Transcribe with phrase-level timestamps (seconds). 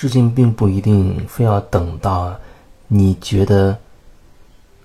[0.00, 2.34] 事情并不一定非要等到
[2.88, 3.76] 你觉得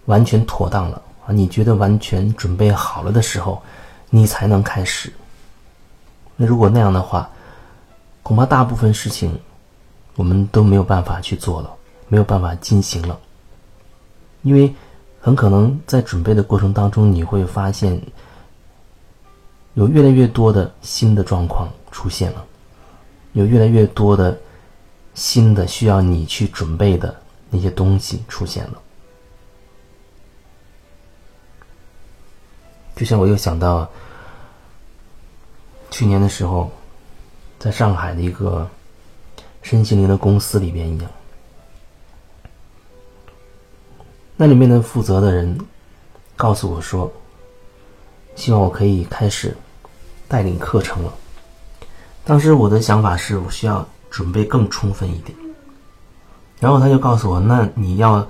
[0.07, 3.63] 完全妥当了啊，你觉得完全准备好了的时候，
[4.09, 5.09] 你才能开始。
[6.36, 7.30] 那如果那样的话，
[8.23, 9.39] 恐怕大部分事情
[10.17, 11.73] 我们都没有办法去做了，
[12.09, 13.18] 没有办法进行了，
[14.41, 14.76] 因为
[15.21, 17.98] 很可能在准备的过程当中，你会发现
[19.76, 22.43] 有越来越多的新的状况出现了，
[23.32, 24.38] 有越来越多的
[25.16, 27.20] 新的需要你去准备的
[27.50, 28.82] 那些东西出现了。
[32.96, 33.90] 就像我又想到
[35.90, 36.70] 去年的时候，
[37.58, 38.70] 在上海的一个
[39.62, 41.12] 身心灵的公司里边一样，
[44.38, 45.57] 那里面的负责的人
[46.35, 47.12] 告诉我说，
[48.35, 49.55] 希望我可以开始
[50.27, 51.13] 带领课程了。
[52.24, 55.38] 当时我的想法是我需要准备更充分一点，
[56.62, 58.26] 然后他就告诉我，那你要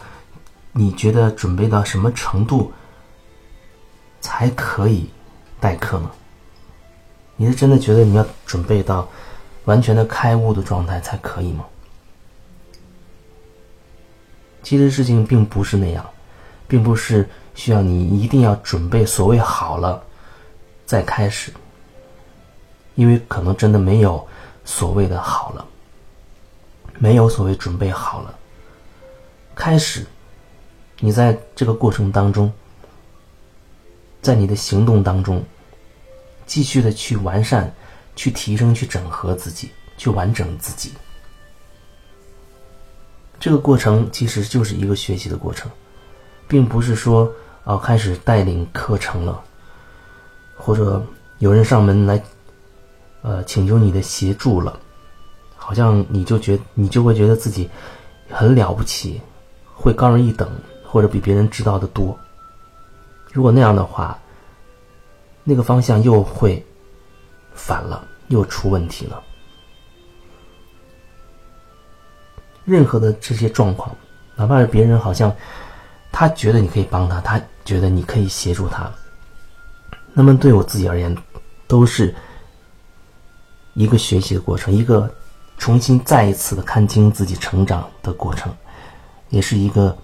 [0.72, 2.74] 你觉得准备到什么程度？
[4.20, 5.08] 才可以
[5.60, 6.10] 代课吗？
[7.36, 9.08] 你是真的觉得你要准备到
[9.66, 11.64] 完全的开悟的状态才可以吗？
[14.64, 16.04] 其实事情并不是那样，
[16.68, 20.04] 并不是需要你一定要准备所谓好了
[20.84, 21.54] 再开始，
[22.96, 24.28] 因为可能真的没有
[24.64, 25.64] 所谓的好了，
[26.98, 28.38] 没有所谓准备好了。
[29.54, 30.06] 开始，
[31.00, 32.52] 你在这个过程当中。
[34.22, 35.44] 在你的行动当中，
[36.48, 37.72] 继续的去完善、
[38.16, 40.94] 去提升、去整合自己、去完整自己。
[43.40, 45.70] 这个过程其实就是一个学习的过程，
[46.48, 47.32] 并不是说
[47.66, 49.40] 啊开始带领课程了，
[50.58, 51.06] 或者
[51.38, 52.24] 有人上门来，
[53.22, 54.80] 呃请求你的协助了，
[55.66, 57.68] 好像你就觉你就会觉得自己
[58.30, 59.20] 很了不起，
[59.74, 60.48] 会高人一等，
[60.86, 62.16] 或者比别人知道的多。
[63.34, 64.16] 如果那样的话，
[65.44, 66.64] 那个方向又会
[67.56, 69.20] 反了，又出问题了。
[72.64, 73.90] 任何的这些状况，
[74.36, 75.36] 哪怕是别人好像
[76.12, 78.88] 他觉得你可以帮他，他觉得你可以协助他，
[80.14, 81.18] 那么对我自己而言，
[81.66, 82.14] 都是
[83.74, 85.12] 一个学习的过程，一个
[85.58, 88.56] 重新再一次的看清自己成长的过程，
[89.30, 89.98] 也是一个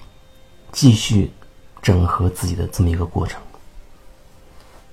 [0.72, 1.32] 继续。
[1.82, 3.42] 整合自己的这么一个过程，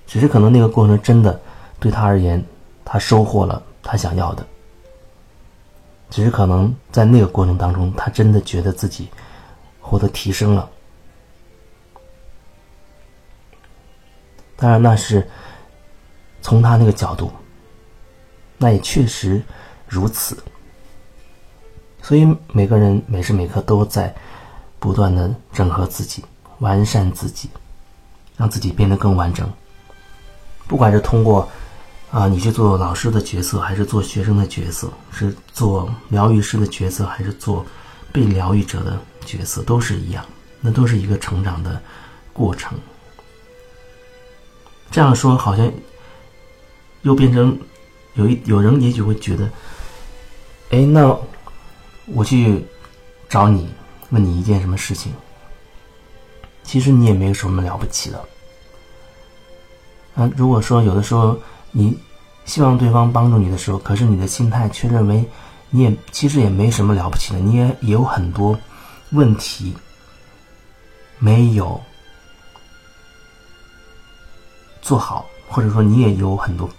[0.07, 1.39] 只是可能那个过程真的
[1.79, 2.43] 对他而言，
[2.83, 4.43] 他收获了他想要的。
[6.09, 9.07] 只是可能在那个过程当中，他真的觉得自己
[9.79, 10.67] 获得提升了。
[14.55, 15.29] 当然，那是
[16.41, 17.31] 从他那个角度，
[18.57, 19.39] 那也确实
[19.89, 20.37] 如此。
[22.01, 24.15] 所以每个人每时每刻都在
[24.79, 26.23] 不断的整合自己。
[26.59, 27.49] 完善自己，
[28.35, 29.49] 让自己变得更完整。
[30.67, 31.49] 不管是通过
[32.11, 37.65] 啊，你去做老师的角色，还是做学生的角色，是做疗愈师的角色，还是做
[38.11, 40.25] 被疗愈者的角色，都是一样。
[40.59, 41.81] 那都是一个成长的
[42.33, 42.77] 过程。
[44.91, 45.71] 这样说好像
[47.03, 47.57] 又变成
[48.15, 49.49] 有一有人也许会觉得，
[50.69, 51.17] 哎，那
[52.07, 52.63] 我去
[53.27, 53.67] 找你，
[54.11, 55.11] 问你一件什么事情？
[56.63, 58.23] 其实你也没有什么了不起的，
[60.13, 61.35] 啊，如果说有的时候
[61.71, 61.97] 你
[62.45, 65.25] 希望对方帮助你的时候，可是你的心态却认为
[65.71, 68.55] 你也其实也没什么了不起的，你也也有很多
[69.09, 69.75] 问题
[71.17, 71.81] 没有
[74.83, 76.69] 做好，或者说你也有很多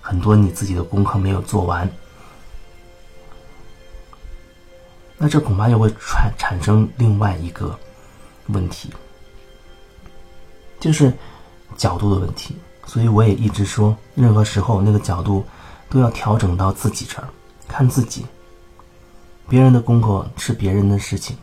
[0.00, 1.88] 很多你自己的功课没有做完，
[5.22, 7.78] 那这恐怕又会产产生另外一个
[8.46, 8.90] 问题。
[10.80, 11.12] 就是
[11.76, 12.56] 角度的问题，
[12.86, 15.44] 所以我也一直说，任何时候那个角度
[15.90, 17.28] 都要调整到自己这儿，
[17.68, 18.24] 看自己。
[19.46, 21.36] 别人的功课是别人的事情，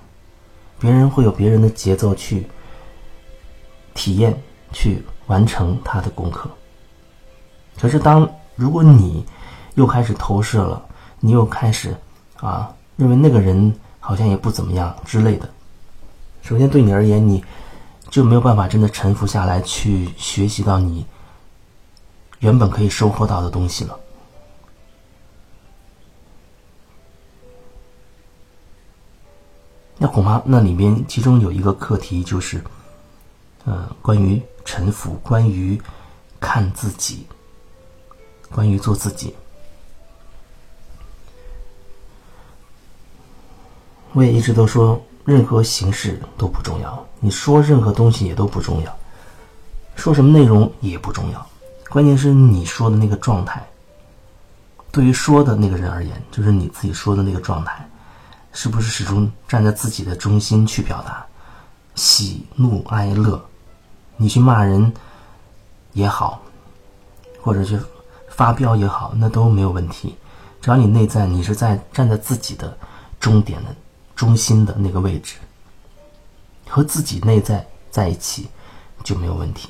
[0.79, 2.47] 别人会有别人的节奏去
[3.93, 4.35] 体验、
[4.73, 6.49] 去完成他的功课。
[7.79, 9.23] 可是，当如果你
[9.75, 10.83] 又开始投射了，
[11.19, 11.95] 你又开始
[12.37, 15.49] 啊，认为那个人好像也不怎么样之类的。
[16.41, 17.41] 首先，对你而言，你。
[18.09, 21.05] 就没有办法真的沉浮下来，去学习到你
[22.39, 23.99] 原本可以收获到的东西了。
[29.97, 32.63] 那恐怕那里面其中有一个课题就是，
[33.65, 35.79] 呃，关于沉浮，关于
[36.39, 37.27] 看自己，
[38.49, 39.35] 关于做自己。
[44.17, 48.97] 我也一直都说，任何形式都不重要，你说任何东西也都不重要，
[49.95, 51.47] 说什么内容也不重要，
[51.87, 53.63] 关键是你说的那个状态。
[54.91, 57.87] 对于说的那个人而言，就是你自己说的那个状态，
[58.53, 61.23] 是不是始终站在自己的中心去表达？
[61.93, 63.39] 喜怒哀乐，
[64.15, 64.91] 你去骂人
[65.93, 66.41] 也好，
[67.39, 67.77] 或者去
[68.29, 70.15] 发飙也好，那都没有问题。
[70.59, 72.75] 只要你内在你是在站在自己的
[73.19, 73.75] 终点的
[74.17, 75.37] 中心的那个位置，
[76.67, 78.49] 和自己内在在一起
[79.01, 79.69] 就没有问题。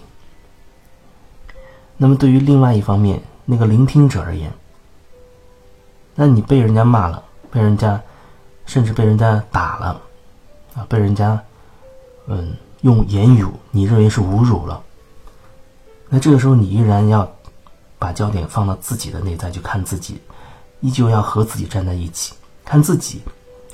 [1.97, 4.51] 那么对于另外一方面那个聆听者而言，
[6.15, 8.01] 那你被人家骂了，被人家
[8.65, 10.01] 甚至被人家打了，
[10.73, 11.39] 啊，被人家。
[12.29, 14.83] 嗯，用言语你认为是侮辱了，
[16.09, 17.25] 那这个时候你依然要
[17.97, 20.19] 把焦点放到自己的内在去看自己，
[20.81, 22.33] 依旧要和自己站在一起
[22.65, 23.21] 看自己。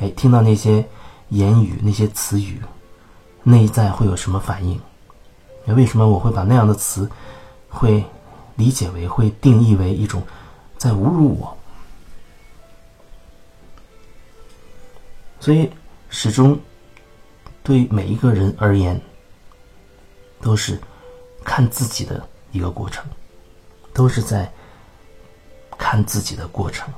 [0.04, 0.86] 哎，听到那些
[1.30, 2.62] 言语、那些词语，
[3.42, 4.78] 内在会有什么反应？
[5.68, 7.10] 为什么我会把那样的词
[7.70, 8.04] 会
[8.58, 10.22] 理解为、会定义为一种
[10.78, 11.58] 在侮辱我？
[15.40, 15.72] 所以
[16.10, 16.60] 始终。
[17.66, 19.02] 对每一个人而言，
[20.42, 20.78] 都是
[21.46, 23.06] 看自己的一个过程，
[23.94, 24.52] 都是在
[25.78, 26.94] 看自己的过程。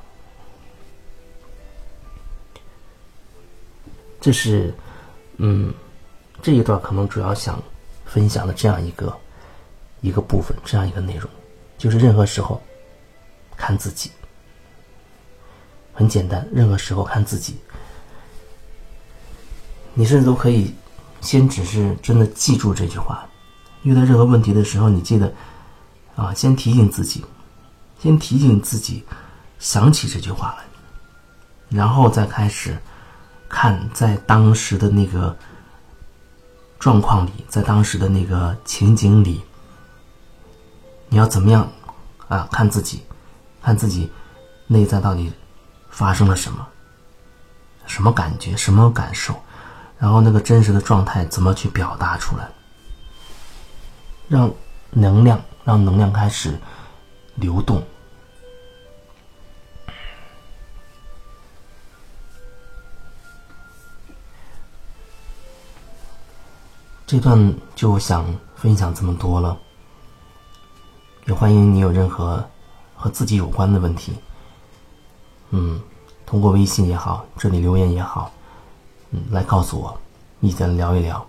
[4.25, 4.73] 这是，
[5.37, 5.71] 嗯，
[6.41, 7.61] 这一段可能主要想
[8.05, 9.15] 分享的这样一个
[10.01, 11.29] 一个部分，这样一个内容，
[11.77, 12.59] 就是任何时候
[13.55, 14.09] 看自己，
[15.93, 17.55] 很简单，任何时候看自己。
[19.93, 20.73] 你甚至都可以，
[21.21, 23.29] 先只是真的记住这句话。
[23.83, 25.31] 遇到任何问题的时候，你记得，
[26.15, 27.23] 啊，先提醒自己，
[28.01, 29.03] 先提醒自己，
[29.59, 30.63] 想起这句话来，
[31.69, 32.75] 然后再开始
[33.49, 35.35] 看在当时的那个
[36.79, 39.41] 状况里，在当时的那个情景里，
[41.09, 41.71] 你要怎么样
[42.27, 42.47] 啊？
[42.51, 43.03] 看自己，
[43.61, 44.11] 看自己
[44.67, 45.31] 内在到底
[45.89, 46.67] 发生了什么，
[47.85, 49.35] 什么感觉，什么感受。
[49.97, 52.49] 然后那个真实的状态怎么去表达出来？
[54.27, 54.51] 让
[54.91, 56.59] 能量，让能量开始
[57.35, 57.81] 流动。
[67.07, 68.25] 这段就想
[68.55, 69.55] 分享这么多了，
[71.27, 72.43] 也欢迎你有任何
[72.95, 74.13] 和自己有关的问题，
[75.51, 75.79] 嗯，
[76.25, 78.31] 通过微信也好，这里留言也好。
[79.11, 79.95] 嗯来告诉我，
[80.41, 81.25] 一起来聊一聊。